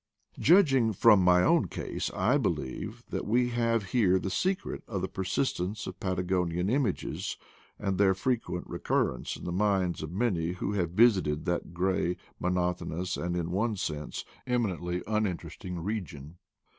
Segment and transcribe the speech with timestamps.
[0.39, 5.07] Judging from my own case, I believe that we have here the secret of the
[5.07, 7.37] persistence of Patagonian images,
[7.77, 13.15] and their frequent recurrence in the minds of many who have visited that gray, monotonous,
[13.15, 16.39] and, in one sense, eminently uninteresting region.